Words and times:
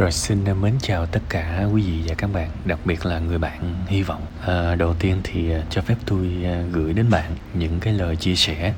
Rồi 0.00 0.12
xin 0.12 0.44
mến 0.60 0.74
chào 0.82 1.06
tất 1.06 1.20
cả 1.28 1.66
quý 1.72 1.82
vị 1.82 2.02
và 2.06 2.14
các 2.18 2.30
bạn, 2.32 2.50
đặc 2.64 2.78
biệt 2.84 3.06
là 3.06 3.18
người 3.18 3.38
bạn 3.38 3.84
hy 3.86 4.02
vọng. 4.02 4.22
À, 4.46 4.74
đầu 4.74 4.94
tiên 4.94 5.20
thì 5.24 5.52
à, 5.52 5.62
cho 5.70 5.82
phép 5.82 5.94
tôi 6.06 6.28
à, 6.44 6.62
gửi 6.72 6.92
đến 6.92 7.10
bạn 7.10 7.30
những 7.54 7.80
cái 7.80 7.92
lời 7.92 8.16
chia 8.16 8.34
sẻ 8.34 8.74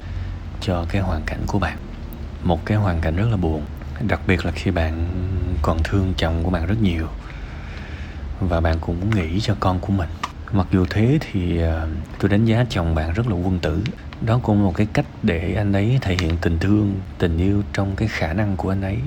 cho 0.60 0.86
cái 0.88 1.02
hoàn 1.02 1.22
cảnh 1.26 1.38
của 1.46 1.58
bạn. 1.58 1.78
Một 2.42 2.66
cái 2.66 2.78
hoàn 2.78 3.00
cảnh 3.00 3.16
rất 3.16 3.26
là 3.30 3.36
buồn, 3.36 3.62
đặc 4.08 4.20
biệt 4.26 4.44
là 4.44 4.50
khi 4.50 4.70
bạn 4.70 5.06
còn 5.62 5.78
thương 5.84 6.14
chồng 6.16 6.44
của 6.44 6.50
bạn 6.50 6.66
rất 6.66 6.82
nhiều 6.82 7.06
và 8.40 8.60
bạn 8.60 8.76
cũng 8.80 9.00
muốn 9.00 9.10
nghĩ 9.10 9.40
cho 9.40 9.56
con 9.60 9.80
của 9.80 9.92
mình. 9.92 10.08
Mặc 10.52 10.66
dù 10.72 10.86
thế 10.90 11.18
thì 11.20 11.62
à, 11.62 11.86
tôi 12.18 12.30
đánh 12.30 12.44
giá 12.44 12.64
chồng 12.70 12.94
bạn 12.94 13.12
rất 13.12 13.26
là 13.28 13.34
quân 13.34 13.58
tử. 13.58 13.84
Đó 14.20 14.40
cũng 14.42 14.58
là 14.58 14.64
một 14.64 14.74
cái 14.76 14.86
cách 14.92 15.06
để 15.22 15.54
anh 15.54 15.72
ấy 15.72 15.98
thể 16.00 16.16
hiện 16.20 16.36
tình 16.40 16.58
thương, 16.58 17.00
tình 17.18 17.38
yêu 17.38 17.62
trong 17.72 17.96
cái 17.96 18.08
khả 18.08 18.32
năng 18.32 18.56
của 18.56 18.68
anh 18.68 18.82
ấy 18.82 18.98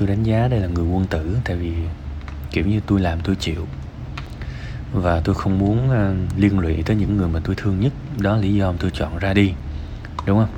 tôi 0.00 0.08
đánh 0.08 0.22
giá 0.22 0.48
đây 0.48 0.60
là 0.60 0.66
người 0.66 0.84
quân 0.84 1.06
tử 1.06 1.36
tại 1.44 1.56
vì 1.56 1.72
kiểu 2.50 2.66
như 2.66 2.80
tôi 2.86 3.00
làm 3.00 3.20
tôi 3.20 3.36
chịu. 3.36 3.66
Và 4.92 5.20
tôi 5.24 5.34
không 5.34 5.58
muốn 5.58 5.88
uh, 5.88 6.38
liên 6.38 6.58
lụy 6.58 6.82
tới 6.82 6.96
những 6.96 7.16
người 7.16 7.28
mà 7.28 7.40
tôi 7.44 7.54
thương 7.56 7.80
nhất. 7.80 7.92
Đó 8.18 8.36
là 8.36 8.42
lý 8.42 8.54
do 8.54 8.72
mà 8.72 8.76
tôi 8.80 8.90
chọn 8.90 9.18
ra 9.18 9.34
đi. 9.34 9.52
Đúng 10.26 10.38
không? 10.38 10.48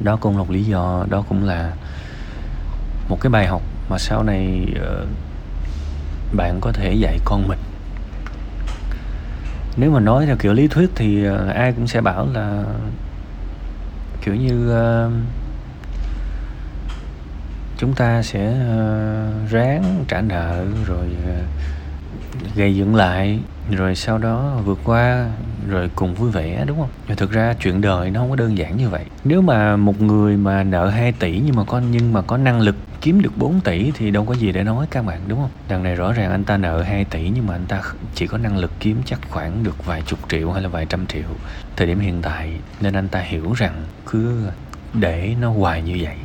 Đó 0.00 0.16
cũng 0.16 0.32
là 0.32 0.38
một 0.38 0.50
lý 0.50 0.64
do 0.64 1.06
đó 1.10 1.24
cũng 1.28 1.44
là 1.44 1.72
một 3.08 3.18
cái 3.20 3.30
bài 3.30 3.46
học 3.46 3.62
mà 3.88 3.98
sau 3.98 4.22
này 4.22 4.66
uh, 4.72 5.08
bạn 6.32 6.58
có 6.60 6.72
thể 6.72 6.94
dạy 6.94 7.18
con 7.24 7.48
mình. 7.48 7.58
Nếu 9.76 9.90
mà 9.90 10.00
nói 10.00 10.26
theo 10.26 10.36
kiểu 10.36 10.52
lý 10.52 10.68
thuyết 10.68 10.90
thì 10.94 11.28
uh, 11.28 11.54
ai 11.54 11.72
cũng 11.72 11.86
sẽ 11.86 12.00
bảo 12.00 12.28
là 12.32 12.64
kiểu 14.24 14.34
như 14.34 14.70
uh, 15.06 15.12
chúng 17.78 17.94
ta 17.94 18.22
sẽ 18.22 18.50
uh, 18.50 19.50
ráng 19.50 20.04
trả 20.08 20.20
nợ 20.20 20.64
rồi 20.86 21.06
uh, 21.06 22.56
gây 22.56 22.76
dựng 22.76 22.94
lại 22.94 23.38
rồi 23.70 23.94
sau 23.94 24.18
đó 24.18 24.60
vượt 24.64 24.78
qua 24.84 25.30
rồi 25.68 25.90
cùng 25.94 26.14
vui 26.14 26.30
vẻ 26.30 26.64
đúng 26.66 26.78
không? 26.78 26.88
và 27.08 27.14
thực 27.14 27.30
ra 27.30 27.54
chuyện 27.60 27.80
đời 27.80 28.10
nó 28.10 28.20
không 28.20 28.30
có 28.30 28.36
đơn 28.36 28.58
giản 28.58 28.76
như 28.76 28.88
vậy. 28.88 29.04
Nếu 29.24 29.42
mà 29.42 29.76
một 29.76 30.00
người 30.00 30.36
mà 30.36 30.62
nợ 30.62 30.88
2 30.88 31.12
tỷ 31.12 31.40
nhưng 31.46 31.56
mà 31.56 31.64
có 31.64 31.80
nhưng 31.90 32.12
mà 32.12 32.22
có 32.22 32.36
năng 32.36 32.60
lực 32.60 32.76
kiếm 33.00 33.22
được 33.22 33.32
4 33.36 33.60
tỷ 33.60 33.90
thì 33.94 34.10
đâu 34.10 34.24
có 34.24 34.34
gì 34.34 34.52
để 34.52 34.62
nói 34.62 34.86
các 34.90 35.04
bạn 35.04 35.20
đúng 35.28 35.38
không? 35.38 35.50
Đằng 35.68 35.82
này 35.82 35.94
rõ 35.94 36.12
ràng 36.12 36.30
anh 36.30 36.44
ta 36.44 36.56
nợ 36.56 36.82
2 36.82 37.04
tỷ 37.04 37.30
nhưng 37.34 37.46
mà 37.46 37.54
anh 37.54 37.66
ta 37.68 37.82
chỉ 38.14 38.26
có 38.26 38.38
năng 38.38 38.56
lực 38.56 38.70
kiếm 38.80 39.02
chắc 39.04 39.20
khoảng 39.30 39.64
được 39.64 39.86
vài 39.86 40.02
chục 40.06 40.18
triệu 40.28 40.52
hay 40.52 40.62
là 40.62 40.68
vài 40.68 40.86
trăm 40.88 41.06
triệu 41.06 41.28
thời 41.76 41.86
điểm 41.86 41.98
hiện 41.98 42.22
tại 42.22 42.52
nên 42.80 42.94
anh 42.94 43.08
ta 43.08 43.20
hiểu 43.20 43.52
rằng 43.52 43.84
cứ 44.06 44.50
để 44.94 45.34
nó 45.40 45.50
hoài 45.50 45.82
như 45.82 45.98
vậy 46.02 46.16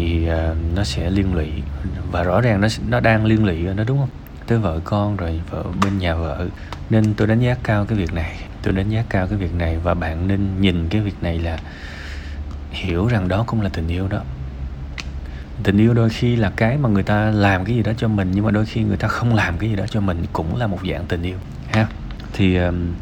thì 0.00 0.28
uh, 0.30 0.56
nó 0.76 0.84
sẽ 0.84 1.10
liên 1.10 1.34
lụy 1.34 1.48
và 2.12 2.22
rõ 2.22 2.40
ràng 2.40 2.60
nó 2.60 2.68
nó 2.88 3.00
đang 3.00 3.24
liên 3.24 3.44
lụy 3.44 3.58
nó 3.58 3.84
đúng 3.84 3.98
không? 3.98 4.08
Tới 4.46 4.58
vợ 4.58 4.80
con 4.84 5.16
rồi 5.16 5.40
vợ 5.50 5.64
bên 5.84 5.98
nhà 5.98 6.14
vợ. 6.14 6.46
Nên 6.90 7.14
tôi 7.14 7.28
đánh 7.28 7.40
giá 7.40 7.56
cao 7.62 7.84
cái 7.84 7.98
việc 7.98 8.12
này 8.12 8.36
tôi 8.62 8.74
đánh 8.74 8.90
giá 8.90 9.04
cao 9.08 9.26
cái 9.26 9.38
việc 9.38 9.54
này 9.54 9.78
và 9.82 9.94
bạn 9.94 10.28
nên 10.28 10.60
nhìn 10.60 10.88
cái 10.88 11.00
việc 11.00 11.22
này 11.22 11.38
là 11.38 11.58
hiểu 12.70 13.06
rằng 13.06 13.28
đó 13.28 13.44
cũng 13.46 13.60
là 13.60 13.68
tình 13.68 13.88
yêu 13.88 14.08
đó. 14.08 14.20
Tình 15.62 15.78
yêu 15.78 15.94
đôi 15.94 16.10
khi 16.10 16.36
là 16.36 16.50
cái 16.56 16.76
mà 16.76 16.88
người 16.88 17.02
ta 17.02 17.30
làm 17.30 17.64
cái 17.64 17.74
gì 17.74 17.82
đó 17.82 17.92
cho 17.96 18.08
mình 18.08 18.30
nhưng 18.34 18.44
mà 18.44 18.50
đôi 18.50 18.66
khi 18.66 18.82
người 18.82 18.96
ta 18.96 19.08
không 19.08 19.34
làm 19.34 19.58
cái 19.58 19.70
gì 19.70 19.76
đó 19.76 19.84
cho 19.90 20.00
mình 20.00 20.24
cũng 20.32 20.56
là 20.56 20.66
một 20.66 20.78
dạng 20.90 21.04
tình 21.08 21.22
yêu 21.22 21.38
ha? 21.72 21.86
Thì 22.32 22.56
um, 22.56 22.92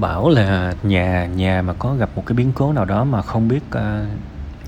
bảo 0.00 0.28
là 0.28 0.74
nhà 0.82 1.26
nhà 1.26 1.62
mà 1.62 1.72
có 1.78 1.94
gặp 1.94 2.10
một 2.16 2.26
cái 2.26 2.36
biến 2.36 2.52
cố 2.54 2.72
nào 2.72 2.84
đó 2.84 3.04
mà 3.04 3.22
không 3.22 3.48
biết 3.48 3.62
uh, 3.76 3.80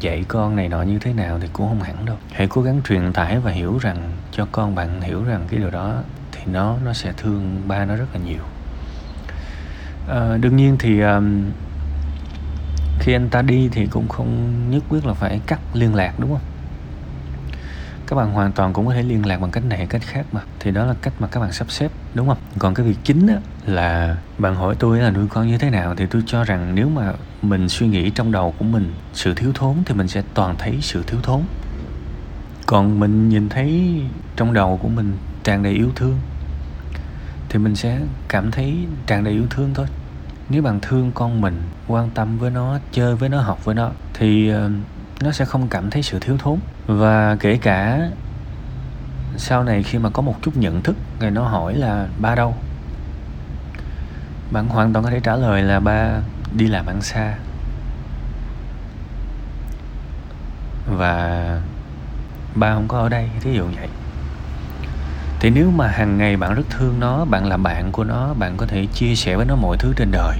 dạy 0.02 0.24
con 0.28 0.56
này 0.56 0.68
nọ 0.68 0.82
như 0.82 0.98
thế 0.98 1.12
nào 1.12 1.38
thì 1.40 1.48
cũng 1.52 1.68
không 1.68 1.82
hẳn 1.82 2.06
đâu. 2.06 2.16
Hãy 2.32 2.46
cố 2.48 2.62
gắng 2.62 2.80
truyền 2.88 3.12
tải 3.12 3.38
và 3.38 3.50
hiểu 3.50 3.78
rằng 3.78 4.12
cho 4.32 4.46
con 4.52 4.74
bạn 4.74 5.00
hiểu 5.00 5.24
rằng 5.24 5.44
cái 5.48 5.60
điều 5.60 5.70
đó 5.70 6.02
thì 6.32 6.40
nó 6.46 6.76
nó 6.84 6.92
sẽ 6.92 7.12
thương 7.16 7.62
ba 7.68 7.84
nó 7.84 7.96
rất 7.96 8.06
là 8.14 8.20
nhiều. 8.26 8.42
À, 10.08 10.36
đương 10.40 10.56
nhiên 10.56 10.76
thì 10.78 11.00
um, 11.00 11.50
khi 12.98 13.12
anh 13.12 13.28
ta 13.28 13.42
đi 13.42 13.68
thì 13.72 13.86
cũng 13.86 14.08
không 14.08 14.60
nhất 14.70 14.82
quyết 14.88 15.06
là 15.06 15.14
phải 15.14 15.40
cắt 15.46 15.60
liên 15.74 15.94
lạc 15.94 16.20
đúng 16.20 16.30
không? 16.30 16.42
Các 18.06 18.16
bạn 18.16 18.32
hoàn 18.32 18.52
toàn 18.52 18.72
cũng 18.72 18.86
có 18.86 18.94
thể 18.94 19.02
liên 19.02 19.26
lạc 19.26 19.40
bằng 19.40 19.50
cách 19.50 19.64
này 19.64 19.86
cách 19.86 20.02
khác 20.04 20.26
mà. 20.32 20.40
Thì 20.60 20.70
đó 20.70 20.86
là 20.86 20.94
cách 21.02 21.14
mà 21.18 21.28
các 21.28 21.40
bạn 21.40 21.52
sắp 21.52 21.70
xếp 21.70 21.92
đúng 22.14 22.28
không? 22.28 22.38
Còn 22.58 22.74
cái 22.74 22.86
việc 22.86 22.96
chính 23.04 23.26
á, 23.26 23.36
là 23.66 24.16
bạn 24.38 24.54
hỏi 24.54 24.74
tôi 24.78 24.98
là 24.98 25.10
nuôi 25.10 25.26
con 25.28 25.48
như 25.48 25.58
thế 25.58 25.70
nào 25.70 25.94
thì 25.94 26.06
tôi 26.06 26.22
cho 26.26 26.44
rằng 26.44 26.74
nếu 26.74 26.88
mà 26.88 27.12
mình 27.42 27.68
suy 27.68 27.86
nghĩ 27.86 28.10
trong 28.10 28.32
đầu 28.32 28.54
của 28.58 28.64
mình 28.64 28.94
sự 29.12 29.34
thiếu 29.34 29.52
thốn 29.54 29.76
thì 29.86 29.94
mình 29.94 30.08
sẽ 30.08 30.22
toàn 30.34 30.54
thấy 30.58 30.78
sự 30.80 31.02
thiếu 31.06 31.20
thốn. 31.22 31.42
Còn 32.66 33.00
mình 33.00 33.28
nhìn 33.28 33.48
thấy 33.48 34.00
trong 34.36 34.52
đầu 34.52 34.78
của 34.82 34.88
mình 34.88 35.16
tràn 35.44 35.62
đầy 35.62 35.72
yêu 35.72 35.90
thương 35.96 36.18
thì 37.48 37.58
mình 37.58 37.76
sẽ 37.76 37.98
cảm 38.28 38.50
thấy 38.50 38.76
tràn 39.06 39.24
đầy 39.24 39.34
yêu 39.34 39.46
thương 39.50 39.70
thôi. 39.74 39.86
Nếu 40.48 40.62
bạn 40.62 40.78
thương 40.82 41.12
con 41.14 41.40
mình, 41.40 41.62
quan 41.86 42.10
tâm 42.10 42.38
với 42.38 42.50
nó, 42.50 42.78
chơi 42.92 43.16
với 43.16 43.28
nó, 43.28 43.40
học 43.40 43.64
với 43.64 43.74
nó 43.74 43.90
thì 44.14 44.48
ờ, 44.48 44.70
nó 45.20 45.32
sẽ 45.32 45.44
không 45.44 45.68
cảm 45.68 45.90
thấy 45.90 46.02
sự 46.02 46.18
thiếu 46.18 46.36
thốn. 46.38 46.58
Và 46.86 47.36
kể 47.40 47.58
cả 47.62 48.10
sau 49.36 49.64
này 49.64 49.82
khi 49.82 49.98
mà 49.98 50.10
có 50.10 50.22
một 50.22 50.34
chút 50.42 50.56
nhận 50.56 50.82
thức 50.82 50.96
người 51.20 51.30
nó 51.30 51.44
hỏi 51.48 51.74
là 51.74 52.08
ba 52.18 52.34
đâu? 52.34 52.54
Bạn 54.52 54.68
hoàn 54.68 54.92
toàn 54.92 55.04
có 55.04 55.10
thể 55.10 55.20
trả 55.20 55.36
lời 55.36 55.62
là 55.62 55.80
ba 55.80 56.10
đi 56.56 56.66
làm 56.66 56.86
ăn 56.86 57.02
xa. 57.02 57.34
Và 60.86 61.60
ba 62.54 62.74
không 62.74 62.88
có 62.88 62.98
ở 62.98 63.08
đây, 63.08 63.28
thí 63.40 63.52
dụ 63.52 63.64
vậy. 63.64 63.88
Thì 65.40 65.50
nếu 65.50 65.70
mà 65.70 65.88
hàng 65.88 66.18
ngày 66.18 66.36
bạn 66.36 66.54
rất 66.54 66.62
thương 66.70 67.00
nó, 67.00 67.24
bạn 67.24 67.46
là 67.46 67.56
bạn 67.56 67.92
của 67.92 68.04
nó, 68.04 68.34
bạn 68.34 68.56
có 68.56 68.66
thể 68.66 68.86
chia 68.86 69.14
sẻ 69.14 69.36
với 69.36 69.46
nó 69.46 69.56
mọi 69.56 69.76
thứ 69.76 69.92
trên 69.96 70.10
đời. 70.10 70.38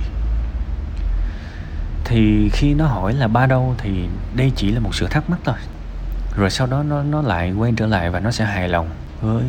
Thì 2.04 2.50
khi 2.52 2.74
nó 2.74 2.86
hỏi 2.86 3.12
là 3.12 3.28
ba 3.28 3.46
đâu, 3.46 3.74
thì 3.78 4.08
đây 4.34 4.52
chỉ 4.56 4.70
là 4.70 4.80
một 4.80 4.94
sự 4.94 5.06
thắc 5.06 5.30
mắc 5.30 5.40
thôi. 5.44 5.56
Rồi 6.36 6.50
sau 6.50 6.66
đó 6.66 6.82
nó 6.82 7.02
nó 7.02 7.22
lại 7.22 7.52
quay 7.52 7.72
trở 7.76 7.86
lại 7.86 8.10
và 8.10 8.20
nó 8.20 8.30
sẽ 8.30 8.44
hài 8.44 8.68
lòng 8.68 8.90
với 9.20 9.44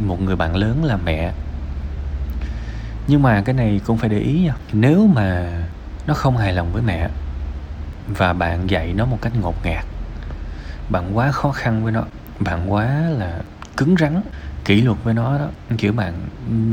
một 0.00 0.20
người 0.20 0.36
bạn 0.36 0.56
lớn 0.56 0.84
là 0.84 0.96
mẹ 0.96 1.32
nhưng 3.06 3.22
mà 3.22 3.42
cái 3.42 3.54
này 3.54 3.80
cũng 3.86 3.98
phải 3.98 4.08
để 4.08 4.18
ý 4.18 4.40
nha. 4.40 4.54
Nếu 4.72 5.06
mà 5.06 5.50
nó 6.06 6.14
không 6.14 6.36
hài 6.36 6.52
lòng 6.52 6.72
với 6.72 6.82
mẹ 6.82 7.08
và 8.08 8.32
bạn 8.32 8.70
dạy 8.70 8.92
nó 8.92 9.04
một 9.04 9.18
cách 9.22 9.32
ngột 9.40 9.64
ngạt, 9.64 9.84
bạn 10.88 11.16
quá 11.16 11.32
khó 11.32 11.52
khăn 11.52 11.84
với 11.84 11.92
nó, 11.92 12.04
bạn 12.40 12.72
quá 12.72 12.84
là 13.18 13.38
cứng 13.76 13.96
rắn, 13.96 14.20
kỷ 14.64 14.80
luật 14.80 14.98
với 15.04 15.14
nó 15.14 15.38
đó, 15.38 15.48
kiểu 15.78 15.92
bạn, 15.92 16.14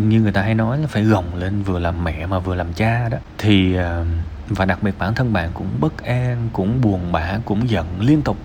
như 0.10 0.22
người 0.22 0.32
ta 0.32 0.42
hay 0.42 0.56
nói 0.56 0.78
là 0.78 0.88
phải 0.88 1.04
gồng 1.04 1.36
lên 1.36 1.64
vừa 1.64 1.80
làm 1.80 2.04
mẹ 2.04 2.26
mà 2.26 2.40
vừa 2.40 2.56
làm 2.56 2.74
cha 2.74 3.10
đó, 3.10 3.18
thì 3.38 3.76
ờ, 3.76 4.06
và 4.50 4.66
đặc 4.66 4.84
biệt 4.84 4.96
bản 5.00 5.16
thân 5.16 5.34
bạn 5.34 5.50
cũng 5.54 5.68
bất 5.80 6.04
an, 6.04 6.50
cũng 6.54 6.82
buồn 6.82 7.12
bã, 7.12 7.40
cũng 7.46 7.70
giận 7.70 7.86
liên 8.00 8.22
tục, 8.22 8.38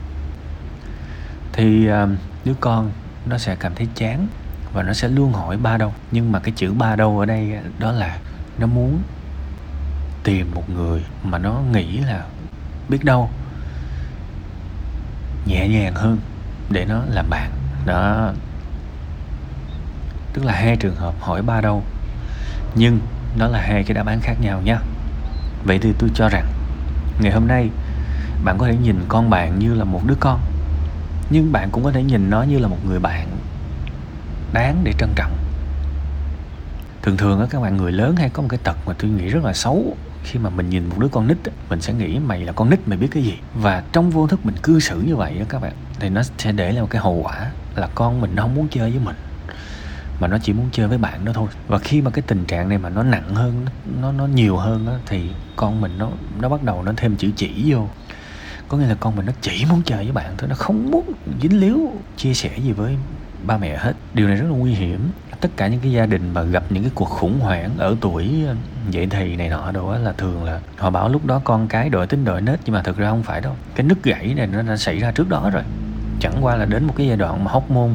thì 1.53 1.87
ờ, 1.87 2.09
đứa 2.45 2.55
con 2.61 2.91
nó 3.27 3.39
sẽ 3.39 3.57
cảm 3.57 3.75
thấy 3.75 3.89
chán 3.95 4.27
và 4.75 4.83
nó 4.83 4.93
sẽ 4.93 5.09
luôn 5.09 5.33
hỏi 5.33 5.57
ba 5.57 5.77
đâu. 5.77 5.93
Nhưng 6.11 6.33
mà 6.33 6.39
cái 6.39 6.53
chữ 6.57 6.73
ba 6.73 6.97
đâu 6.97 7.19
ở 7.19 7.27
đây 7.27 7.59
đó 7.79 7.93
là 7.93 8.19
nó 8.59 8.67
muốn 8.67 9.03
tìm 10.25 10.51
một 10.55 10.71
người 10.71 11.05
mà 11.23 11.39
nó 11.39 11.61
nghĩ 11.73 11.99
là 11.99 12.25
biết 12.89 13.05
đâu, 13.05 13.31
nhẹ 15.47 15.69
nhàng 15.69 15.95
hơn 15.95 16.19
để 16.71 16.85
nó 16.85 17.03
làm 17.11 17.31
bạn. 17.31 17.51
Đó. 17.87 18.33
Tức 20.33 20.45
là 20.45 20.53
hai 20.53 20.77
trường 20.77 20.97
hợp 20.97 21.15
hỏi 21.21 21.43
ba 21.43 21.61
đâu, 21.61 21.83
nhưng 22.75 22.99
nó 23.39 23.49
là 23.49 23.61
hai 23.61 23.85
cái 23.85 23.95
đáp 23.95 24.07
án 24.07 24.21
khác 24.21 24.35
nhau 24.41 24.61
nha 24.65 24.79
vậy 25.65 25.79
thì 25.79 25.93
tôi 25.99 26.11
cho 26.15 26.29
rằng, 26.29 26.47
ngày 27.21 27.33
hôm 27.33 27.49
nay 27.49 27.71
bạn 28.45 28.59
có 28.59 28.67
thể 28.67 28.77
nhìn 28.77 29.05
con 29.09 29.31
bạn 29.31 29.59
như 29.59 29.75
là 29.75 29.85
một 29.85 30.01
đứa 30.07 30.17
con, 30.21 30.41
nhưng 31.31 31.53
bạn 31.53 31.69
cũng 31.73 31.85
có 31.85 31.93
thể 31.93 32.03
nhìn 32.03 32.31
nó 32.31 32.43
như 32.43 32.59
là 32.59 32.69
một 32.69 32.79
người 32.87 32.99
bạn 32.99 33.29
đáng 34.53 34.81
để 34.85 34.93
trân 34.99 35.11
trọng. 35.17 35.37
Thường 37.03 37.17
thường 37.17 37.41
á 37.41 37.47
các 37.51 37.61
bạn 37.61 37.77
người 37.77 37.93
lớn 37.93 38.17
hay 38.17 38.29
có 38.31 38.43
một 38.43 38.49
cái 38.49 38.61
tật 38.65 38.77
mà 38.87 38.95
tôi 38.99 39.11
nghĩ 39.11 39.29
rất 39.29 39.45
là 39.45 39.53
xấu. 39.53 39.97
Khi 40.25 40.39
mà 40.39 40.51
mình 40.51 40.71
nhìn 40.71 40.89
một 40.89 40.99
đứa 40.99 41.09
con 41.09 41.27
nít 41.27 41.37
mình 41.69 41.81
sẽ 41.81 41.93
nghĩ 41.93 42.19
mày 42.19 42.45
là 42.45 42.53
con 42.53 42.71
nít 42.71 42.89
mày 42.89 42.99
biết 42.99 43.09
cái 43.11 43.23
gì? 43.23 43.35
Và 43.55 43.83
trong 43.93 44.11
vô 44.11 44.27
thức 44.27 44.47
mình 44.47 44.55
cư 44.63 44.81
xử 44.81 45.01
như 45.01 45.17
vậy 45.17 45.37
á 45.39 45.45
các 45.49 45.63
bạn 45.63 45.73
thì 46.01 46.09
nó 46.09 46.23
sẽ 46.39 46.53
để 46.53 46.73
lại 46.73 46.81
một 46.81 46.91
cái 46.91 47.03
hậu 47.03 47.23
quả 47.23 47.51
là 47.77 47.89
con 47.95 48.21
mình 48.21 48.31
nó 48.35 48.43
không 48.43 48.55
muốn 48.55 48.69
chơi 48.71 48.91
với 48.91 49.01
mình. 49.05 49.17
Mà 50.21 50.29
nó 50.29 50.39
chỉ 50.39 50.53
muốn 50.53 50.69
chơi 50.73 50.89
với 50.89 50.99
bạn 50.99 51.25
đó 51.25 51.33
thôi. 51.35 51.49
Và 51.69 51.79
khi 51.79 52.01
mà 52.01 52.11
cái 52.11 52.23
tình 52.27 52.45
trạng 52.45 52.69
này 52.69 52.79
mà 52.79 52.89
nó 52.89 53.03
nặng 53.03 53.35
hơn 53.35 53.67
nó 54.01 54.13
nó 54.13 54.27
nhiều 54.27 54.57
hơn 54.57 54.87
á, 54.87 54.93
thì 55.07 55.31
con 55.57 55.81
mình 55.81 55.99
nó 55.99 56.09
nó 56.41 56.49
bắt 56.49 56.63
đầu 56.63 56.83
nó 56.83 56.93
thêm 56.97 57.17
chữ 57.17 57.31
chỉ 57.37 57.53
vô. 57.67 57.89
Có 58.69 58.77
nghĩa 58.77 58.87
là 58.87 58.95
con 59.01 59.17
mình 59.17 59.27
nó 59.27 59.33
chỉ 59.41 59.65
muốn 59.71 59.83
chơi 59.83 60.05
với 60.05 60.13
bạn 60.13 60.35
thôi 60.39 60.49
nó 60.49 60.55
không 60.55 60.91
muốn 60.91 61.13
dính 61.43 61.61
líu 61.61 61.93
chia 62.17 62.35
sẻ 62.35 62.51
gì 62.59 62.73
với 62.73 62.97
ba 63.47 63.57
mẹ 63.57 63.77
hết. 63.77 63.93
Điều 64.15 64.29
này 64.29 64.37
rất 64.37 64.47
là 64.51 64.57
nguy 64.57 64.75
hiểm. 64.75 65.11
Tất 65.41 65.49
cả 65.57 65.67
những 65.69 65.81
cái 65.81 65.93
gia 65.93 66.07
đình 66.07 66.31
mà 66.35 66.43
gặp 66.43 66.65
những 66.71 66.83
cái 66.83 66.93
cuộc 66.95 67.09
khủng 67.09 67.41
hoảng 67.41 67.71
ở 67.79 67.97
tuổi 68.01 68.45
ờ, 68.47 68.55
dậy 68.91 69.07
thì 69.11 69.37
này 69.37 69.49
nọ 69.49 69.73
đồ 69.73 69.95
là 69.99 70.13
thường 70.13 70.45
là 70.45 70.61
họ 70.77 70.91
bảo 70.91 71.09
lúc 71.09 71.27
đó 71.27 71.41
con 71.45 71.69
cái 71.69 71.89
đội 71.89 72.07
tính 72.07 72.25
đội 72.25 72.41
nết 72.41 72.61
nhưng 72.65 72.75
mà 72.75 72.83
thực 72.83 72.97
ra 72.97 73.11
không 73.11 73.23
phải 73.23 73.41
đâu. 73.41 73.57
Cái 73.75 73.87
nứt 73.87 74.03
gãy 74.03 74.35
này 74.37 74.47
nó 74.47 74.63
đã 74.63 74.77
xảy 74.77 74.99
ra 74.99 75.11
trước 75.11 75.29
đó 75.29 75.51
rồi. 75.53 75.63
Chẳng 76.21 76.39
qua 76.41 76.57
là 76.57 76.65
đến 76.65 76.85
một 76.85 76.95
cái 76.97 77.07
giai 77.07 77.17
đoạn 77.17 77.45
mà 77.45 77.51
hóc 77.51 77.71
môn 77.71 77.95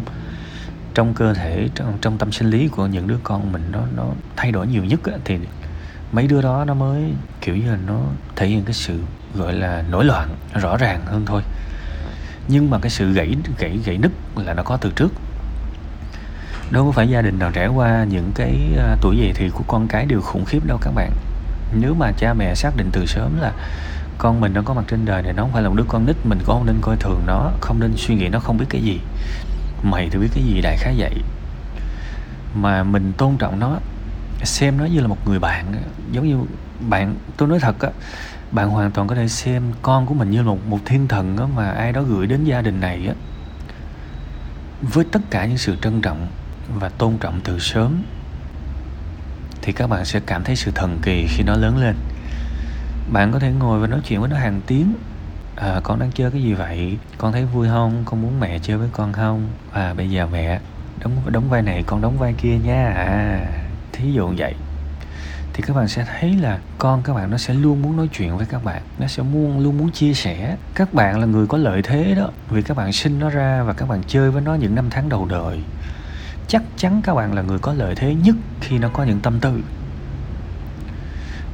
trong 0.93 1.13
cơ 1.13 1.33
thể 1.33 1.69
trong, 1.75 1.97
trong 2.01 2.17
tâm 2.17 2.31
sinh 2.31 2.49
lý 2.49 2.67
của 2.67 2.85
những 2.87 3.07
đứa 3.07 3.17
con 3.23 3.51
mình 3.51 3.63
nó 3.71 3.79
nó 3.95 4.05
thay 4.35 4.51
đổi 4.51 4.67
nhiều 4.67 4.85
nhất 4.85 4.99
á, 5.03 5.13
thì 5.25 5.37
mấy 6.11 6.27
đứa 6.27 6.41
đó 6.41 6.65
nó 6.65 6.73
mới 6.73 7.13
kiểu 7.41 7.55
như 7.55 7.71
là 7.71 7.77
nó 7.87 7.99
thể 8.35 8.47
hiện 8.47 8.63
cái 8.65 8.73
sự 8.73 8.99
gọi 9.35 9.53
là 9.53 9.83
nổi 9.89 10.05
loạn 10.05 10.29
rõ 10.53 10.77
ràng 10.77 11.01
hơn 11.05 11.23
thôi. 11.25 11.41
Nhưng 12.47 12.69
mà 12.69 12.79
cái 12.79 12.89
sự 12.89 13.13
gãy 13.13 13.35
gãy 13.57 13.79
gãy 13.85 13.97
nứt 13.97 14.11
là 14.35 14.53
nó 14.53 14.63
có 14.63 14.77
từ 14.77 14.91
trước 14.95 15.11
đâu 16.71 16.85
có 16.85 16.91
phải 16.91 17.09
gia 17.09 17.21
đình 17.21 17.39
nào 17.39 17.51
trải 17.51 17.67
qua 17.67 18.03
những 18.03 18.31
cái 18.35 18.55
ờ, 18.77 18.97
tuổi 19.01 19.17
dậy 19.17 19.31
thì 19.35 19.49
của 19.49 19.63
con 19.67 19.87
cái 19.87 20.05
đều 20.05 20.21
khủng 20.21 20.45
khiếp 20.45 20.65
đâu 20.65 20.77
các 20.81 20.91
bạn. 20.91 21.11
Nếu 21.73 21.93
mà 21.93 22.11
cha 22.11 22.33
mẹ 22.33 22.55
xác 22.55 22.77
định 22.77 22.89
từ 22.91 23.05
sớm 23.05 23.39
là 23.39 23.51
con 24.17 24.41
mình 24.41 24.53
nó 24.53 24.61
có 24.61 24.73
mặt 24.73 24.83
trên 24.87 25.05
đời 25.05 25.21
này, 25.21 25.33
nó 25.33 25.43
không 25.43 25.51
phải 25.51 25.61
là 25.61 25.69
một 25.69 25.75
đứa 25.75 25.83
con 25.87 26.05
nít, 26.05 26.15
mình 26.23 26.39
cũng 26.45 26.55
không 26.55 26.65
nên 26.65 26.75
coi 26.81 26.97
thường 26.97 27.21
nó, 27.27 27.51
không 27.61 27.79
nên 27.79 27.93
suy 27.97 28.15
nghĩ 28.15 28.29
nó 28.29 28.39
không 28.39 28.57
biết 28.57 28.65
cái 28.69 28.81
gì. 28.81 28.99
Mày 29.83 30.09
thì 30.11 30.19
biết 30.19 30.29
cái 30.33 30.43
gì, 30.43 30.61
đại 30.61 30.77
khái 30.77 30.95
vậy. 30.97 31.13
Mà 32.55 32.83
mình 32.83 33.13
tôn 33.17 33.37
trọng 33.37 33.59
nó, 33.59 33.77
xem 34.43 34.77
nó 34.77 34.85
như 34.85 34.99
là 34.99 35.07
một 35.07 35.27
người 35.27 35.39
bạn 35.39 35.73
giống 36.11 36.27
như 36.27 36.37
bạn, 36.89 37.15
tôi 37.37 37.49
nói 37.49 37.59
thật 37.59 37.79
á, 37.79 37.89
bạn 38.51 38.69
hoàn 38.69 38.91
toàn 38.91 39.07
có 39.07 39.15
thể 39.15 39.27
xem 39.27 39.63
con 39.81 40.05
của 40.05 40.13
mình 40.13 40.31
như 40.31 40.37
là 40.37 40.43
một 40.43 40.67
một 40.67 40.79
thiên 40.85 41.07
thần 41.07 41.37
á 41.37 41.45
mà 41.55 41.69
ai 41.69 41.91
đó 41.91 42.01
gửi 42.01 42.27
đến 42.27 42.43
gia 42.43 42.61
đình 42.61 42.79
này 42.79 43.07
á. 43.07 43.13
Với 44.81 45.05
tất 45.11 45.19
cả 45.29 45.45
những 45.45 45.57
sự 45.57 45.75
trân 45.81 46.01
trọng 46.01 46.27
và 46.73 46.89
tôn 46.89 47.17
trọng 47.17 47.41
từ 47.43 47.59
sớm 47.59 48.03
thì 49.61 49.71
các 49.71 49.87
bạn 49.87 50.05
sẽ 50.05 50.19
cảm 50.25 50.43
thấy 50.43 50.55
sự 50.55 50.71
thần 50.75 50.99
kỳ 51.01 51.27
khi 51.27 51.43
nó 51.43 51.55
lớn 51.55 51.77
lên. 51.77 51.95
Bạn 53.11 53.31
có 53.31 53.39
thể 53.39 53.51
ngồi 53.51 53.79
và 53.79 53.87
nói 53.87 53.99
chuyện 54.05 54.19
với 54.19 54.29
nó 54.29 54.37
hàng 54.37 54.61
tiếng. 54.67 54.93
À, 55.55 55.79
con 55.83 55.99
đang 55.99 56.11
chơi 56.11 56.31
cái 56.31 56.41
gì 56.41 56.53
vậy? 56.53 56.97
Con 57.17 57.31
thấy 57.31 57.45
vui 57.45 57.67
không? 57.67 58.03
Con 58.05 58.21
muốn 58.21 58.39
mẹ 58.39 58.59
chơi 58.59 58.77
với 58.77 58.89
con 58.91 59.13
không? 59.13 59.47
À 59.71 59.93
bây 59.93 60.09
giờ 60.09 60.27
mẹ 60.31 60.59
đóng 60.99 61.31
đóng 61.31 61.49
vai 61.49 61.61
này 61.61 61.83
con 61.87 62.01
đóng 62.01 62.17
vai 62.17 62.33
kia 62.33 62.57
nha. 62.57 62.93
À 62.95 63.45
thí 63.91 64.11
dụ 64.11 64.33
vậy. 64.37 64.55
Thì 65.53 65.63
các 65.67 65.75
bạn 65.75 65.87
sẽ 65.87 66.05
thấy 66.05 66.33
là 66.33 66.59
con 66.77 67.01
các 67.03 67.13
bạn 67.13 67.31
nó 67.31 67.37
sẽ 67.37 67.53
luôn 67.53 67.81
muốn 67.81 67.97
nói 67.97 68.09
chuyện 68.13 68.37
với 68.37 68.45
các 68.45 68.63
bạn. 68.63 68.81
Nó 68.99 69.07
sẽ 69.07 69.23
muốn 69.23 69.59
luôn 69.59 69.77
muốn 69.77 69.91
chia 69.91 70.13
sẻ. 70.13 70.57
Các 70.75 70.93
bạn 70.93 71.19
là 71.19 71.25
người 71.25 71.47
có 71.47 71.57
lợi 71.57 71.81
thế 71.81 72.15
đó 72.17 72.29
vì 72.49 72.61
các 72.61 72.77
bạn 72.77 72.93
sinh 72.93 73.19
nó 73.19 73.29
ra 73.29 73.63
và 73.63 73.73
các 73.73 73.89
bạn 73.89 74.01
chơi 74.07 74.31
với 74.31 74.41
nó 74.41 74.55
những 74.55 74.75
năm 74.75 74.89
tháng 74.89 75.09
đầu 75.09 75.25
đời 75.25 75.59
chắc 76.49 76.63
chắn 76.77 77.01
các 77.01 77.15
bạn 77.15 77.33
là 77.33 77.41
người 77.41 77.59
có 77.59 77.73
lợi 77.73 77.95
thế 77.95 78.15
nhất 78.15 78.35
khi 78.61 78.77
nó 78.77 78.89
có 78.93 79.03
những 79.03 79.19
tâm 79.19 79.39
tư. 79.39 79.61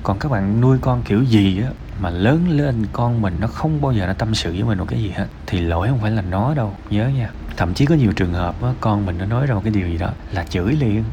Còn 0.03 0.19
các 0.19 0.31
bạn 0.31 0.61
nuôi 0.61 0.77
con 0.81 1.03
kiểu 1.03 1.23
gì 1.23 1.61
á 1.61 1.69
mà 1.99 2.09
lớn 2.09 2.49
lên 2.49 2.85
con 2.93 3.21
mình 3.21 3.35
nó 3.39 3.47
không 3.47 3.81
bao 3.81 3.91
giờ 3.91 4.07
nó 4.07 4.13
tâm 4.13 4.35
sự 4.35 4.51
với 4.51 4.63
mình 4.63 4.77
một 4.77 4.85
cái 4.89 5.01
gì 5.01 5.09
hết 5.09 5.25
thì 5.47 5.59
lỗi 5.59 5.87
không 5.87 5.99
phải 5.99 6.11
là 6.11 6.21
nó 6.21 6.53
đâu 6.53 6.75
nhớ 6.89 7.07
nha. 7.07 7.29
Thậm 7.57 7.73
chí 7.73 7.85
có 7.85 7.95
nhiều 7.95 8.11
trường 8.11 8.33
hợp 8.33 8.63
á, 8.63 8.69
con 8.81 9.05
mình 9.05 9.17
nó 9.17 9.25
nói 9.25 9.47
ra 9.47 9.55
một 9.55 9.61
cái 9.63 9.73
điều 9.73 9.87
gì 9.87 9.97
đó 9.97 10.09
là 10.31 10.43
chửi 10.43 10.73
liền. 10.73 11.03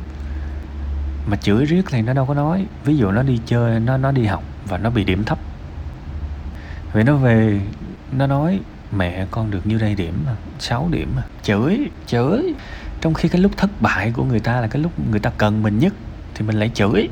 Mà 1.27 1.37
chửi 1.37 1.65
riết 1.65 1.85
thì 1.91 2.03
nó 2.03 2.13
đâu 2.13 2.27
có 2.27 2.35
nói 2.35 2.67
ví 2.85 2.97
dụ 2.97 3.11
nó 3.11 3.23
đi 3.23 3.41
chơi 3.47 3.81
nó 3.81 3.97
nó 3.97 4.13
đi 4.13 4.25
học 4.25 4.45
và 4.69 4.79
nó 4.79 4.91
bị 4.91 5.05
điểm 5.05 5.25
thấp. 5.25 5.39
Vậy 6.93 7.05
nó 7.05 7.17
về 7.17 7.61
nó 8.13 8.27
nói 8.27 8.61
mẹ 8.97 9.27
con 9.31 9.51
được 9.51 9.67
nhiêu 9.67 9.79
đây 9.79 9.95
điểm 9.95 10.23
mà 10.27 10.33
6 10.59 10.89
điểm 10.91 11.13
mà 11.17 11.23
chửi 11.43 11.79
chửi 12.07 12.55
trong 13.03 13.15
khi 13.15 13.29
cái 13.29 13.41
lúc 13.41 13.53
thất 13.57 13.71
bại 13.81 14.13
của 14.13 14.25
người 14.25 14.41
ta 14.41 14.61
là 14.61 14.67
cái 14.67 14.83
lúc 14.83 14.93
người 15.11 15.21
ta 15.21 15.31
cần 15.39 15.63
mình 15.63 15.79
nhất, 15.79 15.93
thì 16.35 16.47
mình 16.47 16.57
lại 16.57 16.71
chửi. 16.75 17.09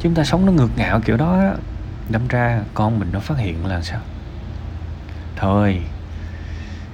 Chúng 0.00 0.14
ta 0.14 0.24
sống 0.24 0.46
nó 0.46 0.52
ngược 0.52 0.70
ngạo 0.76 1.00
kiểu 1.00 1.16
đó 1.16 1.42
đâm 2.08 2.28
ra 2.28 2.60
con 2.74 2.98
mình 2.98 3.08
nó 3.12 3.20
phát 3.20 3.38
hiện 3.38 3.66
là 3.66 3.82
sao? 3.82 4.00
Thôi, 5.36 5.80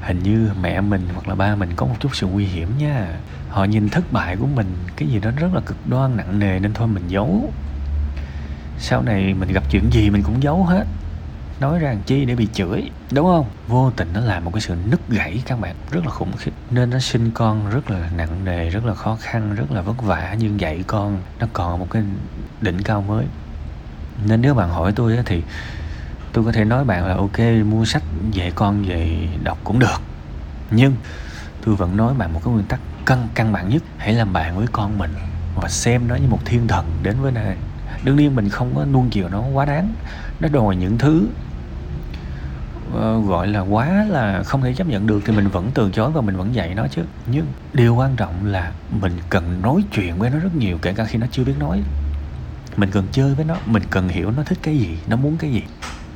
hình 0.01 0.23
như 0.23 0.51
mẹ 0.63 0.81
mình 0.81 1.09
hoặc 1.15 1.29
là 1.29 1.35
ba 1.35 1.55
mình 1.55 1.71
có 1.77 1.87
một 1.87 1.95
chút 2.01 2.17
sự 2.17 2.27
nguy 2.27 2.45
hiểm 2.45 2.79
nha. 2.79 3.09
Họ 3.49 3.65
nhìn 3.65 3.89
thất 3.89 4.13
bại 4.13 4.37
của 4.37 4.47
mình, 4.47 4.75
cái 4.97 5.09
gì 5.09 5.19
đó 5.19 5.31
rất 5.37 5.55
là 5.55 5.61
cực 5.61 5.89
đoan, 5.89 6.17
nặng 6.17 6.39
nề 6.39 6.59
nên 6.59 6.75
thôi 6.75 6.89
mình 6.89 7.05
giấu. 7.09 7.53
Sau 8.79 9.03
này 9.03 9.35
mình 9.35 9.53
gặp 9.53 9.63
chuyện 9.71 9.91
gì 9.93 10.11
mình 10.11 10.23
cũng 10.23 10.43
giấu 10.43 10.65
hết 10.65 10.85
nói 11.63 11.79
ra 11.79 11.89
làm 11.89 12.03
chi 12.07 12.25
để 12.25 12.35
bị 12.35 12.49
chửi, 12.53 12.91
đúng 13.11 13.27
không? 13.27 13.47
Vô 13.69 13.91
tình 13.91 14.09
nó 14.15 14.21
làm 14.21 14.45
một 14.45 14.51
cái 14.55 14.61
sự 14.61 14.77
nứt 14.91 15.09
gãy 15.09 15.43
các 15.47 15.61
bạn, 15.61 15.75
rất 15.91 16.05
là 16.05 16.11
khủng 16.11 16.33
khiếp. 16.37 16.51
Nên 16.71 16.91
nó 16.91 16.99
sinh 16.99 17.31
con 17.31 17.71
rất 17.71 17.91
là 17.91 18.11
nặng 18.17 18.45
nề, 18.45 18.71
rất 18.71 18.85
là 18.85 18.95
khó 18.95 19.17
khăn, 19.21 19.55
rất 19.55 19.73
là 19.73 19.83
vất 19.83 20.03
vả 20.03 20.37
nhưng 20.39 20.61
dạy 20.61 20.85
con. 20.87 21.19
Nó 21.41 21.47
còn 21.53 21.79
một 21.79 21.87
cái 21.91 22.03
đỉnh 22.61 22.83
cao 22.83 23.03
mới. 23.03 23.27
Nên 24.27 24.41
nếu 24.41 24.55
bạn 24.55 24.71
hỏi 24.71 24.93
tôi 24.97 25.19
thì 25.27 25.43
tôi 26.33 26.45
có 26.45 26.53
thể 26.53 26.65
nói 26.65 26.85
bạn 26.85 27.07
là 27.07 27.15
ok, 27.15 27.39
mua 27.67 27.85
sách 27.85 28.03
dạy 28.33 28.53
con 28.55 28.85
về 28.85 29.29
đọc 29.45 29.59
cũng 29.65 29.79
được. 29.79 30.01
Nhưng 30.71 30.95
tôi 31.65 31.75
vẫn 31.75 31.97
nói 31.97 32.15
bạn 32.15 32.33
một 32.33 32.41
cái 32.45 32.55
nguyên 32.55 32.67
tắc 32.67 32.81
căn 33.07 33.29
căn 33.35 33.53
bản 33.53 33.69
nhất. 33.69 33.83
Hãy 33.99 34.13
làm 34.13 34.33
bạn 34.33 34.57
với 34.57 34.67
con 34.73 34.99
mình 34.99 35.15
và 35.55 35.69
xem 35.69 36.09
nó 36.09 36.15
như 36.15 36.29
một 36.29 36.41
thiên 36.45 36.69
thần 36.69 36.87
đến 37.03 37.17
với 37.21 37.33
này 37.33 37.57
đương 38.05 38.17
nhiên 38.17 38.37
mình 38.37 38.49
không 38.49 38.75
có 38.75 38.85
nuông 38.85 39.11
chiều 39.11 39.29
nó 39.29 39.43
quá 39.53 39.65
đáng. 39.65 39.93
Nó 40.41 40.49
đòi 40.49 40.77
những 40.77 40.99
thứ 40.99 41.27
uh, 42.97 43.29
gọi 43.29 43.49
là 43.49 43.61
quá 43.61 44.07
là 44.09 44.43
không 44.43 44.63
thể 44.63 44.75
chấp 44.75 44.87
nhận 44.87 45.07
được 45.07 45.21
thì 45.25 45.33
mình 45.33 45.49
vẫn 45.49 45.71
từ 45.75 45.91
chối 45.91 46.11
và 46.11 46.21
mình 46.21 46.37
vẫn 46.37 46.55
dạy 46.55 46.75
nó 46.75 46.87
chứ. 46.91 47.03
Nhưng 47.27 47.47
điều 47.73 47.95
quan 47.95 48.17
trọng 48.17 48.47
là 48.47 48.73
mình 49.01 49.13
cần 49.31 49.63
nói 49.63 49.85
chuyện 49.93 50.19
với 50.19 50.31
nó 50.31 50.39
rất 50.39 50.55
nhiều 50.57 50.79
kể 50.83 50.93
cả 50.93 51.05
khi 51.05 51.19
nó 51.19 51.27
chưa 51.31 51.45
biết 51.45 51.55
nói. 51.59 51.83
Mình 52.77 52.91
cần 52.93 53.07
chơi 53.13 53.35
với 53.35 53.45
nó 53.45 53.57
mình 53.67 53.83
cần 53.91 54.09
hiểu 54.09 54.31
nó 54.31 54.43
thích 54.43 54.59
cái 54.63 54.79
gì 54.79 54.99
nó 55.07 55.17
muốn 55.17 55.37
cái 55.37 55.53
gì 55.53 55.63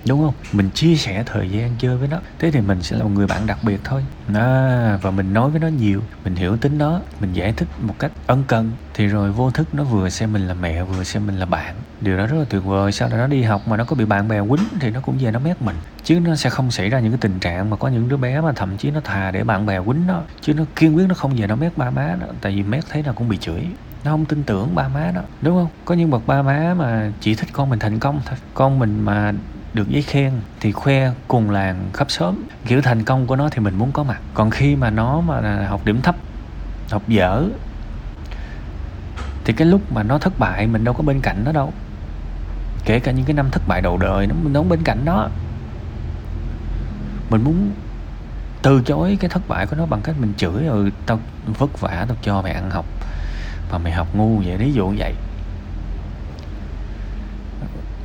đúng 0.08 0.24
không? 0.24 0.34
Mình 0.52 0.70
chia 0.70 0.96
sẻ 0.96 1.22
thời 1.26 1.50
gian 1.50 1.70
chơi 1.78 1.96
với 1.96 2.08
nó. 2.08 2.18
Thế 2.38 2.50
thì 2.50 2.60
mình 2.60 2.82
sẽ 2.82 2.96
là 2.96 3.02
một 3.02 3.10
người 3.14 3.26
bạn 3.26 3.46
đặc 3.46 3.58
biệt 3.62 3.80
thôi. 3.84 4.04
À, 4.34 4.98
và 5.02 5.10
mình 5.10 5.34
nói 5.34 5.50
với 5.50 5.60
nó 5.60 5.68
nhiều. 5.68 6.02
Mình 6.24 6.36
hiểu 6.36 6.56
tính 6.56 6.78
nó. 6.78 7.00
Mình 7.20 7.32
giải 7.32 7.52
thích 7.52 7.68
một 7.82 7.94
cách 7.98 8.12
ân 8.26 8.44
cần. 8.46 8.70
Thì 8.94 9.06
rồi 9.06 9.32
vô 9.32 9.50
thức 9.50 9.74
nó 9.74 9.84
vừa 9.84 10.08
xem 10.08 10.32
mình 10.32 10.48
là 10.48 10.54
mẹ 10.54 10.82
vừa 10.82 11.04
xem 11.04 11.26
mình 11.26 11.36
là 11.36 11.46
bạn. 11.46 11.74
Điều 12.00 12.18
đó 12.18 12.26
rất 12.26 12.36
là 12.38 12.44
tuyệt 12.50 12.64
vời. 12.64 12.92
Sau 12.92 13.08
đó 13.08 13.16
nó 13.16 13.26
đi 13.26 13.42
học 13.42 13.68
mà 13.68 13.76
nó 13.76 13.84
có 13.84 13.96
bị 13.96 14.04
bạn 14.04 14.28
bè 14.28 14.40
quýnh 14.40 14.64
thì 14.80 14.90
nó 14.90 15.00
cũng 15.00 15.18
về 15.18 15.30
nó 15.30 15.38
mét 15.38 15.62
mình. 15.62 15.76
Chứ 16.04 16.20
nó 16.20 16.36
sẽ 16.36 16.50
không 16.50 16.70
xảy 16.70 16.90
ra 16.90 17.00
những 17.00 17.12
cái 17.12 17.18
tình 17.20 17.38
trạng 17.38 17.70
mà 17.70 17.76
có 17.76 17.88
những 17.88 18.08
đứa 18.08 18.16
bé 18.16 18.40
mà 18.40 18.52
thậm 18.52 18.76
chí 18.76 18.90
nó 18.90 19.00
thà 19.00 19.30
để 19.30 19.44
bạn 19.44 19.66
bè 19.66 19.80
quýnh 19.80 20.06
nó. 20.06 20.20
Chứ 20.40 20.54
nó 20.54 20.64
kiên 20.76 20.96
quyết 20.96 21.08
nó 21.08 21.14
không 21.14 21.36
về 21.36 21.46
nó 21.46 21.56
mét 21.56 21.78
ba 21.78 21.90
má 21.90 22.16
nó. 22.20 22.26
Tại 22.40 22.52
vì 22.56 22.62
mét 22.62 22.84
thấy 22.90 23.02
nào 23.02 23.14
cũng 23.14 23.28
bị 23.28 23.36
chửi. 23.36 23.66
Nó 24.04 24.10
không 24.10 24.24
tin 24.24 24.42
tưởng 24.42 24.74
ba 24.74 24.88
má 24.88 25.10
đó 25.14 25.20
đúng 25.42 25.58
không? 25.58 25.68
Có 25.84 25.94
những 25.94 26.10
bậc 26.10 26.26
ba 26.26 26.42
má 26.42 26.74
mà 26.78 27.12
chỉ 27.20 27.34
thích 27.34 27.48
con 27.52 27.70
mình 27.70 27.78
thành 27.78 27.98
công 27.98 28.20
thôi. 28.26 28.38
Con 28.54 28.78
mình 28.78 29.00
mà 29.00 29.32
được 29.76 29.88
giấy 29.88 30.02
khen 30.02 30.32
thì 30.60 30.72
khoe 30.72 31.10
cùng 31.28 31.50
làng 31.50 31.90
khắp 31.92 32.10
sớm 32.10 32.44
kiểu 32.66 32.82
thành 32.82 33.04
công 33.04 33.26
của 33.26 33.36
nó 33.36 33.48
thì 33.48 33.60
mình 33.60 33.78
muốn 33.78 33.92
có 33.92 34.02
mặt. 34.02 34.20
Còn 34.34 34.50
khi 34.50 34.76
mà 34.76 34.90
nó 34.90 35.20
mà 35.20 35.66
học 35.68 35.80
điểm 35.84 36.02
thấp, 36.02 36.16
học 36.90 37.02
dở, 37.08 37.44
thì 39.44 39.52
cái 39.52 39.66
lúc 39.66 39.92
mà 39.92 40.02
nó 40.02 40.18
thất 40.18 40.38
bại, 40.38 40.66
mình 40.66 40.84
đâu 40.84 40.94
có 40.94 41.02
bên 41.02 41.20
cạnh 41.20 41.42
nó 41.44 41.52
đâu. 41.52 41.72
Kể 42.84 43.00
cả 43.00 43.12
những 43.12 43.24
cái 43.24 43.34
năm 43.34 43.50
thất 43.50 43.62
bại 43.68 43.80
đầu 43.80 43.98
đời, 43.98 44.26
nó 44.26 44.34
mình 44.42 44.54
không 44.54 44.68
bên 44.68 44.82
cạnh 44.84 45.04
nó. 45.04 45.28
Mình 47.30 47.44
muốn 47.44 47.70
từ 48.62 48.82
chối 48.82 49.18
cái 49.20 49.30
thất 49.30 49.48
bại 49.48 49.66
của 49.66 49.76
nó 49.76 49.86
bằng 49.86 50.00
cách 50.02 50.16
mình 50.18 50.32
chửi 50.36 50.66
ừ 50.66 50.90
tao 51.06 51.20
vất 51.58 51.80
vả, 51.80 52.04
tao 52.08 52.16
cho 52.22 52.42
mày 52.42 52.52
ăn 52.52 52.70
học, 52.70 52.86
mà 53.72 53.78
mày 53.78 53.92
học 53.92 54.08
ngu 54.14 54.36
vậy. 54.36 54.56
Ví 54.56 54.72
dụ 54.72 54.94
vậy 54.98 55.14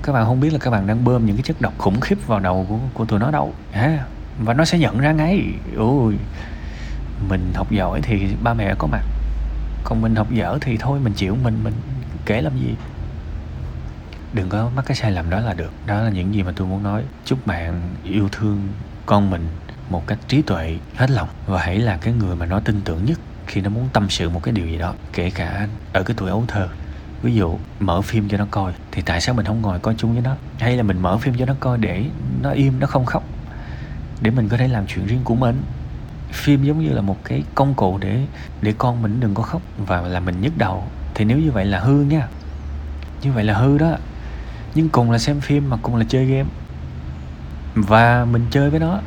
các 0.03 0.13
bạn 0.13 0.25
không 0.25 0.39
biết 0.39 0.53
là 0.53 0.59
các 0.59 0.71
bạn 0.71 0.87
đang 0.87 1.03
bơm 1.03 1.25
những 1.25 1.35
cái 1.35 1.43
chất 1.43 1.61
độc 1.61 1.73
khủng 1.77 1.99
khiếp 1.99 2.27
vào 2.27 2.39
đầu 2.39 2.65
của 2.69 2.77
của 2.93 3.05
tụi 3.05 3.19
nó 3.19 3.31
đâu. 3.31 3.53
Ha 3.71 4.05
và 4.39 4.53
nó 4.53 4.65
sẽ 4.65 4.77
nhận 4.77 4.99
ra 4.99 5.11
ngay. 5.11 5.43
Ôi, 5.77 6.15
mình 7.29 7.51
học 7.55 7.71
giỏi 7.71 8.01
thì 8.03 8.27
ba 8.43 8.53
mẹ 8.53 8.75
có 8.77 8.87
mặt. 8.87 9.03
Còn 9.83 10.01
mình 10.01 10.15
học 10.15 10.31
dở 10.31 10.57
thì 10.61 10.77
thôi, 10.77 10.99
mình 10.99 11.13
chịu. 11.13 11.37
Mình 11.43 11.59
mình 11.63 11.73
kể 12.25 12.41
làm 12.41 12.57
gì? 12.57 12.75
Đừng 14.33 14.49
có 14.49 14.69
mắc 14.75 14.85
cái 14.85 14.95
sai 14.97 15.11
lầm 15.11 15.29
đó 15.29 15.39
là 15.39 15.53
được. 15.53 15.71
Đó 15.85 16.01
là 16.01 16.09
những 16.09 16.33
gì 16.33 16.43
mà 16.43 16.51
tôi 16.55 16.67
muốn 16.67 16.83
nói. 16.83 17.03
Chúc 17.25 17.47
bạn 17.47 17.81
yêu 18.03 18.29
thương 18.31 18.67
con 19.05 19.29
mình 19.29 19.47
một 19.89 20.07
cách 20.07 20.19
trí 20.27 20.41
tuệ, 20.41 20.77
hết 20.95 21.11
lòng. 21.11 21.29
Và 21.47 21.61
hãy 21.61 21.79
là 21.79 21.97
cái 21.97 22.13
người 22.13 22.35
mà 22.35 22.45
nó 22.45 22.59
tin 22.59 22.81
tưởng 22.81 23.05
nhất 23.05 23.19
khi 23.47 23.61
nó 23.61 23.69
muốn 23.69 23.89
tâm 23.93 24.09
sự 24.09 24.29
một 24.29 24.43
cái 24.43 24.53
điều 24.53 24.67
gì 24.67 24.77
đó. 24.77 24.93
Kể 25.13 25.29
cả 25.29 25.67
ở 25.93 26.03
cái 26.03 26.15
tuổi 26.19 26.29
ấu 26.29 26.43
thơ 26.47 26.67
ví 27.21 27.35
dụ, 27.35 27.57
mở 27.79 28.01
phim 28.01 28.29
cho 28.29 28.37
nó 28.37 28.45
coi, 28.51 28.73
thì 28.91 29.01
tại 29.01 29.21
sao 29.21 29.35
mình 29.35 29.45
không 29.45 29.61
ngồi 29.61 29.79
coi 29.79 29.95
chung 29.97 30.13
với 30.13 30.21
nó? 30.21 30.35
Hay 30.59 30.77
là 30.77 30.83
mình 30.83 31.01
mở 31.01 31.17
phim 31.17 31.37
cho 31.37 31.45
nó 31.45 31.53
coi 31.59 31.77
để 31.77 32.05
nó 32.41 32.51
im, 32.51 32.79
nó 32.79 32.87
không 32.87 33.05
khóc? 33.05 33.23
Để 34.21 34.31
mình 34.31 34.49
có 34.49 34.57
thể 34.57 34.67
làm 34.67 34.85
chuyện 34.87 35.05
riêng 35.05 35.21
của 35.23 35.35
mình. 35.35 35.61
Phim 36.31 36.63
giống 36.63 36.79
như 36.79 36.89
là 36.89 37.01
một 37.01 37.17
cái 37.23 37.43
công 37.55 37.73
cụ 37.73 37.97
để 37.97 38.25
để 38.61 38.73
con 38.77 39.01
mình 39.01 39.19
đừng 39.19 39.33
có 39.33 39.43
khóc 39.43 39.61
và 39.77 40.01
là 40.01 40.19
mình 40.19 40.41
nhức 40.41 40.57
đầu. 40.57 40.83
Thì 41.15 41.25
nếu 41.25 41.37
như 41.37 41.51
vậy 41.51 41.65
là 41.65 41.79
hư 41.79 42.01
nha. 42.01 42.27
Như 43.21 43.31
vậy 43.31 43.43
là 43.43 43.53
hư 43.53 43.77
đó. 43.77 43.97
Nhưng 44.75 44.89
cùng 44.89 45.11
là 45.11 45.17
xem 45.17 45.39
phim 45.39 45.69
mà 45.69 45.77
cùng 45.81 45.95
là 45.95 46.05
chơi 46.09 46.25
game. 46.25 46.49
Và 47.75 48.25
mình 48.25 48.45
chơi 48.51 48.69
với 48.69 48.79
nó 48.79 48.99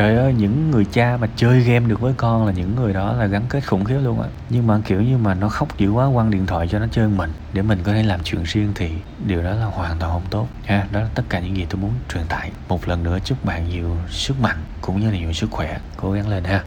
trời 0.00 0.16
ơi, 0.16 0.34
những 0.38 0.70
người 0.70 0.84
cha 0.92 1.16
mà 1.20 1.26
chơi 1.36 1.60
game 1.60 1.88
được 1.88 2.00
với 2.00 2.12
con 2.16 2.46
là 2.46 2.52
những 2.52 2.74
người 2.76 2.92
đó 2.92 3.12
là 3.12 3.26
gắn 3.26 3.42
kết 3.48 3.66
khủng 3.66 3.84
khiếp 3.84 3.98
luôn 3.98 4.20
á. 4.20 4.28
Nhưng 4.50 4.66
mà 4.66 4.80
kiểu 4.84 5.02
như 5.02 5.18
mà 5.18 5.34
nó 5.34 5.48
khóc 5.48 5.78
dữ 5.78 5.90
quá, 5.90 6.08
quăng 6.14 6.30
điện 6.30 6.46
thoại 6.46 6.68
cho 6.68 6.78
nó 6.78 6.86
chơi 6.92 7.08
mình. 7.08 7.30
Để 7.52 7.62
mình 7.62 7.78
có 7.84 7.92
thể 7.92 8.02
làm 8.02 8.20
chuyện 8.24 8.42
riêng 8.44 8.72
thì 8.74 8.90
điều 9.26 9.42
đó 9.42 9.50
là 9.50 9.64
hoàn 9.64 9.98
toàn 9.98 10.12
không 10.12 10.22
tốt. 10.30 10.48
Ha 10.64 10.86
đó 10.92 11.00
là 11.00 11.08
tất 11.14 11.22
cả 11.28 11.40
những 11.40 11.56
gì 11.56 11.66
tôi 11.70 11.80
muốn 11.80 11.90
truyền 12.12 12.24
tải 12.28 12.50
một 12.68 12.88
lần 12.88 13.02
nữa. 13.02 13.18
Chúc 13.24 13.44
bạn 13.44 13.68
nhiều 13.68 13.96
sức 14.08 14.40
mạnh, 14.40 14.56
cũng 14.80 15.00
như 15.00 15.10
là 15.10 15.18
nhiều 15.18 15.32
sức 15.32 15.50
khỏe. 15.50 15.78
Cố 15.96 16.12
gắng 16.12 16.28
lên 16.28 16.44
ha. 16.44 16.58